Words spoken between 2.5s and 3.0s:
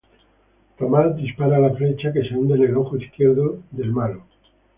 en el ojo